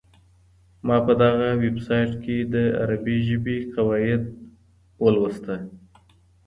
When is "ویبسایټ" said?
1.63-2.11